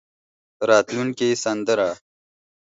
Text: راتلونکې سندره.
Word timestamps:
راتلونکې 0.69 1.27
سندره. 1.43 1.89